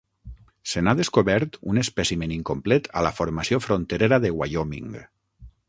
[0.69, 4.93] Se n'ha descobert un espècimen incomplet a la formació fronterera de Wyoming.